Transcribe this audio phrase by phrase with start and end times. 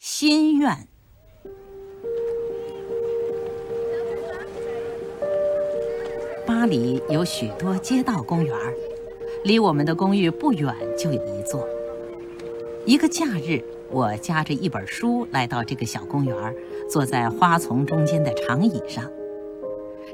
[0.00, 0.88] 心愿。
[6.46, 8.74] 巴黎有许多街道公园儿
[9.44, 11.68] 离我们的公寓不远就有一座。
[12.86, 16.56] 一个假日，我夹着一本书来到这个小公园
[16.88, 19.04] 坐在花丛中间的长椅上。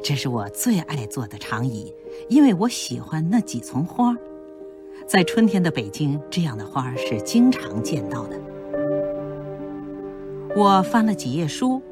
[0.02, 1.94] 这是我最爱坐的长椅，
[2.28, 4.16] 因为我喜欢那几丛花儿。
[5.06, 8.36] 在春天的北京，这样的花儿是经常见到的。
[10.56, 11.82] 我翻了几页书，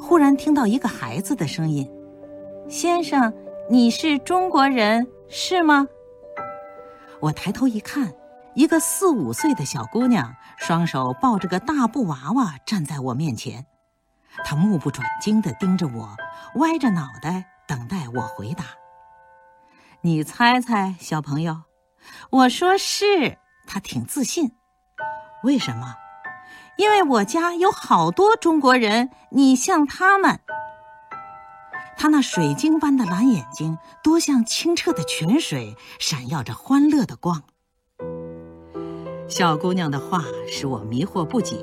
[0.00, 1.86] 忽然听到一个孩子的声音
[2.66, 3.30] ：“先生，
[3.68, 5.86] 你是中国人是吗？”
[7.20, 8.10] 我抬头一看，
[8.54, 13.66] 一个四五岁的小姑娘，双手抱着个大布娃娃站在我面前，
[14.46, 16.16] 她目不转睛地盯着我，
[16.54, 18.64] 歪着脑袋等待我回答。
[20.00, 21.64] 你猜猜，小朋友？
[22.30, 24.52] 我说是，她挺自信。
[25.42, 25.94] 为什么？
[26.76, 30.40] 因为我家有好多中国人，你像他们。
[31.98, 37.42] 他那水晶般的蓝眼睛，多像清澈的泉水，闪耀着欢乐的光。
[39.28, 41.56] 小姑娘的话使我迷惑不解。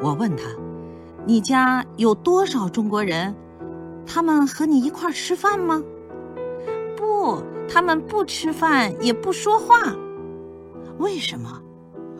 [0.00, 0.44] 我问她
[1.24, 3.34] ：“你家有多少中国人？
[4.06, 5.80] 他们和你一块吃饭吗
[6.96, 9.94] ？”“不，他们不吃饭，也不说话。
[10.98, 11.62] ”“为什么？”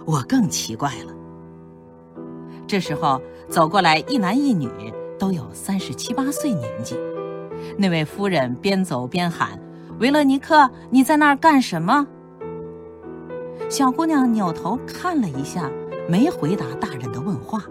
[0.07, 1.13] 我更奇怪了。
[2.71, 4.71] 这时候走过来一男一女，
[5.19, 6.97] 都有三十七八岁年纪。
[7.77, 9.59] 那位夫人边走边喊
[9.99, 12.07] ：“维勒尼克，你在那儿干什么？”
[13.69, 15.69] 小姑娘扭头看了一下，
[16.09, 17.65] 没回答大人的问话。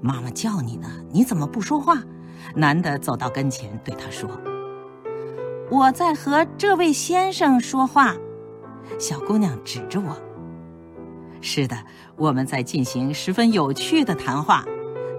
[0.00, 2.02] 妈妈叫你呢，你怎么不说话？
[2.52, 4.28] 男的走到跟前对她说
[5.70, 8.12] ：“我在和这位先生说话。”
[8.98, 10.16] 小姑娘指着我。
[11.46, 11.76] 是的，
[12.16, 14.64] 我们在进行十分有趣的谈话。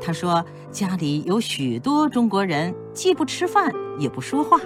[0.01, 4.59] 他说家里有许多中国人，既不吃饭也不说话。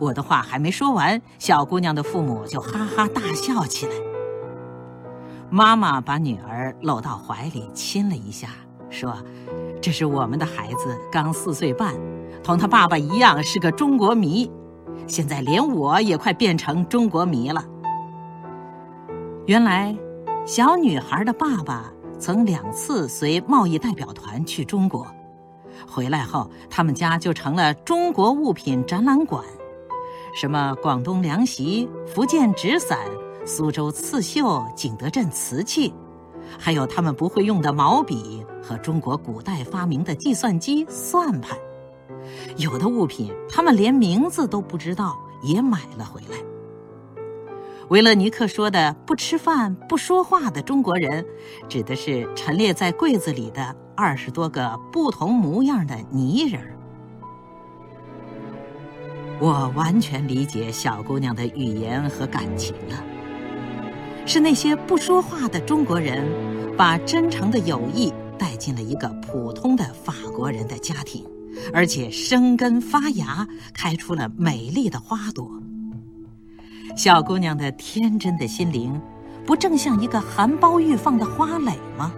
[0.00, 3.92] 我的话还没说完，小姑娘的父母就哈哈大笑起来。
[5.50, 8.48] 妈妈把女儿搂到怀里亲了一下，
[8.88, 9.14] 说
[9.82, 11.94] ：“这是我们的孩子，刚四岁半，
[12.42, 14.50] 同他爸爸一样是个中国迷。
[15.06, 17.62] 现在连我也快变成中国迷了。”
[19.44, 19.94] 原来。
[20.46, 25.04] 小女孩的爸爸曾两次随贸易代表团去中国，
[25.90, 29.44] 回来后他们家就成了中国物品展览馆，
[30.36, 32.96] 什么广东凉席、福建纸伞、
[33.44, 35.92] 苏州刺绣、景德镇瓷器，
[36.56, 41.58] 还有他们不会用的毛笔和中国古代发明的计算机、算盘，
[42.56, 46.38] 有的物品他们连名字都不知道，也买了回来。
[47.88, 51.24] 维勒尼克说的“不吃饭、不说话的中国人”，
[51.68, 56.76] 指的是陈列在柜子里的二十多个不同模样的泥人儿。
[59.38, 63.04] 我完全理解小姑娘的语言和感情了。
[64.26, 66.26] 是那些不说话的中国人，
[66.76, 71.24] 把真诚的友谊带进了一个普通的法国人的家庭，
[71.72, 75.48] 而且生根发芽，开出了美丽的花朵。
[76.96, 78.98] 小姑娘的天真的心灵，
[79.44, 82.10] 不正像一个含苞欲放的花蕾吗？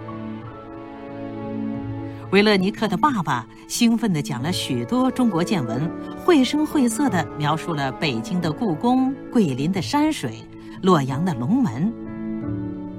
[2.31, 5.91] 维勒尼克的爸爸兴奋地讲了许多中国见闻，
[6.25, 10.44] 绘声绘色地描述了北京的故宫、桂林的山水、
[10.83, 11.93] 洛阳的龙门，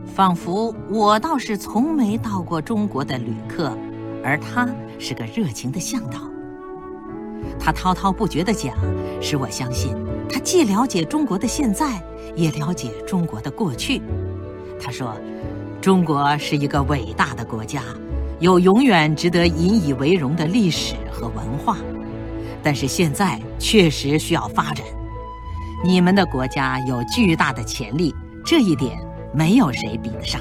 [0.06, 3.74] 仿佛我倒是从没到过中国的旅客，
[4.22, 4.68] 而他
[5.00, 6.20] 是个热情的向导。
[7.58, 8.76] 他滔滔不绝地讲，
[9.22, 9.96] 使我相信。
[10.30, 12.02] 他既了解中国的现在，
[12.36, 14.02] 也了解中国的过去。
[14.80, 15.14] 他说
[15.82, 17.82] ：“中国是一个伟大的国家，
[18.40, 21.78] 有永远值得引以为荣的历史和文化。
[22.62, 24.86] 但是现在确实需要发展。
[25.84, 28.14] 你们的国家有巨大的潜力，
[28.46, 29.00] 这一点
[29.34, 30.40] 没有谁比得上。”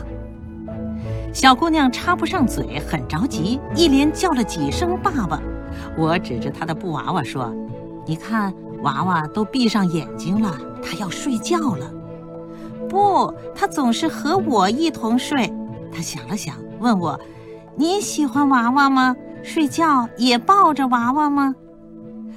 [1.33, 5.41] 小姑娘插不上嘴，很着急，一连叫了几声“爸爸”。
[5.97, 7.55] 我指着她的布娃娃说
[8.07, 8.53] ：“你看。”
[8.83, 11.93] 娃娃都闭上眼睛了，他要睡觉了。
[12.89, 15.53] 不，他总是和我一同睡。
[15.93, 17.19] 他想了想，问我
[17.77, 19.15] ：“你喜欢娃娃吗？
[19.43, 21.55] 睡觉也抱着娃娃吗？”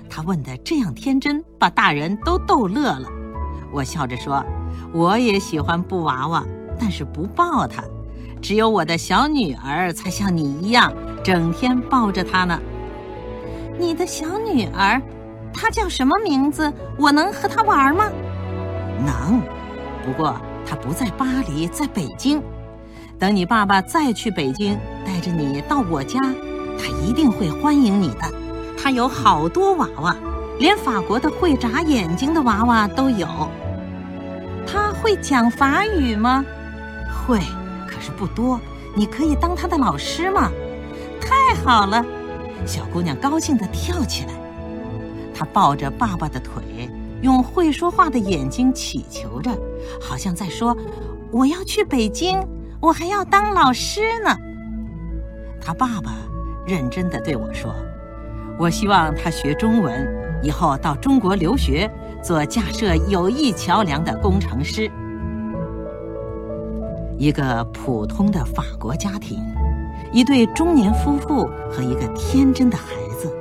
[0.10, 3.08] 他问的这样天真，把大人都逗乐了。
[3.72, 4.44] 我笑着说
[4.94, 6.44] ：“我也喜欢布娃娃，
[6.78, 7.84] 但是不抱它。
[8.42, 10.92] 只有我的小女儿才像你一样，
[11.24, 12.60] 整天抱着它呢。”
[13.80, 15.02] 你的小女儿。
[15.54, 16.72] 他叫什么名字？
[16.98, 18.10] 我能和他玩吗？
[19.06, 19.42] 能，
[20.06, 22.42] 不过他不在巴黎，在北京。
[23.20, 26.20] 等你爸爸再去北京，带着你到我家，
[26.80, 28.22] 他一定会欢迎你的。
[28.82, 30.16] 他有好多娃娃，
[30.58, 33.28] 连法国的会眨眼睛的娃娃都有。
[34.66, 36.44] 他会讲法语吗？
[37.28, 37.40] 会，
[37.88, 38.60] 可是不多。
[38.96, 40.50] 你可以当他的老师吗？
[41.22, 42.04] 太好了！
[42.66, 44.34] 小姑娘高兴地跳起来，
[45.42, 46.88] 他抱着爸爸的腿，
[47.24, 49.50] 用会说话的眼睛祈求着，
[50.00, 50.78] 好像在说
[51.34, 52.40] ：“我要去北京，
[52.80, 54.38] 我还要当老师呢。”
[55.60, 56.14] 他爸爸
[56.64, 57.74] 认真地对我说
[58.60, 60.08] ：“我希望他学中文，
[60.44, 61.90] 以后到中国留学，
[62.22, 64.92] 做架设友谊桥梁的工程师。”
[67.18, 69.40] 一个普通的法国家庭，
[70.12, 73.36] 一对中年夫妇和一个天真的孩子，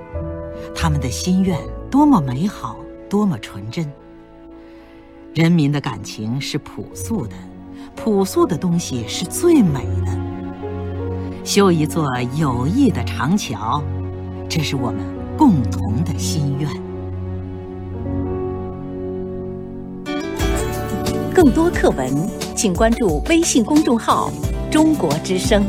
[0.75, 1.58] 他们的心愿
[1.91, 2.77] 多么美好，
[3.09, 3.91] 多么纯真。
[5.35, 7.35] 人民的感情是朴素的，
[7.97, 10.17] 朴素的东西是最美的。
[11.45, 12.07] 修一座
[12.37, 13.83] 友谊的长桥，
[14.49, 15.01] 这是我们
[15.37, 16.71] 共同的心愿。
[21.35, 22.41] 更多课文。
[22.61, 24.31] 请关注微信公众号
[24.71, 25.65] “中国之声”。